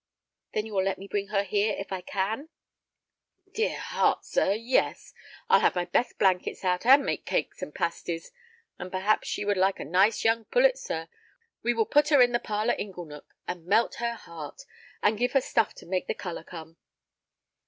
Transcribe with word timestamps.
"Then 0.55 0.65
you 0.65 0.73
will 0.73 0.83
let 0.83 0.97
me 0.97 1.07
bring 1.07 1.27
her 1.27 1.43
here—if 1.43 1.91
I 1.91 2.01
can?" 2.01 2.49
"Dear 3.53 3.77
heart, 3.77 4.25
sir, 4.25 4.53
yes. 4.53 5.13
I'll 5.47 5.59
have 5.59 5.75
my 5.75 5.85
best 5.85 6.17
blankets 6.17 6.65
out, 6.65 6.87
and 6.87 7.05
make 7.05 7.23
cakes 7.23 7.61
and 7.61 7.71
pasties. 7.71 8.31
And 8.79 8.91
perhaps 8.91 9.27
she 9.27 9.45
would 9.45 9.57
like 9.57 9.79
a 9.79 9.85
nice 9.85 10.23
young 10.25 10.45
pullet, 10.45 10.79
sir. 10.79 11.07
We 11.61 11.75
will 11.75 11.85
put 11.85 12.09
her 12.09 12.19
in 12.19 12.31
the 12.31 12.39
parlor 12.39 12.73
ingle 12.79 13.05
nook, 13.05 13.35
and 13.47 13.67
melt 13.67 13.93
her 13.97 14.15
heart, 14.15 14.63
and 15.03 15.19
give 15.19 15.33
her 15.33 15.41
stuff 15.41 15.75
to 15.75 15.85
make 15.85 16.07
the 16.07 16.15
color 16.15 16.43
come." 16.43 16.77